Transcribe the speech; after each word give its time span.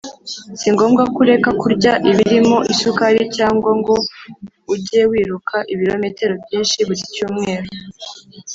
Si 0.59 0.67
ngombwa 0.73 1.03
ko 1.13 1.17
ureka 1.23 1.49
kurya 1.61 1.91
ibirimo 2.11 2.57
isukari 2.73 3.21
cyangwa 3.35 3.71
ngo 3.79 3.95
ujye 4.73 5.01
wiruka 5.11 5.55
ibirometero 5.73 6.33
byinshi 6.43 6.77
buri 6.87 7.01
cyumweru 7.13 7.67